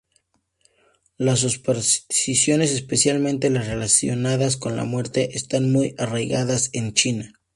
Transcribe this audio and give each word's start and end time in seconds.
Las 1.19 1.41
supersticiones, 1.41 2.71
especialmente 2.71 3.51
las 3.51 3.67
relacionadas 3.67 4.57
con 4.57 4.75
la 4.75 4.83
muerte, 4.83 5.37
están 5.37 5.71
muy 5.71 5.93
arraigadas 5.99 6.71
en 6.73 6.95
China. 6.95 7.33